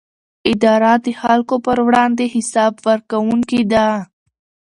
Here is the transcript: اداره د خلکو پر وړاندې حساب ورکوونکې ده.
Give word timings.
اداره 0.51 0.93
د 1.05 1.07
خلکو 1.21 1.55
پر 1.65 1.77
وړاندې 1.87 2.25
حساب 2.35 2.73
ورکوونکې 2.87 3.61
ده. 3.71 3.87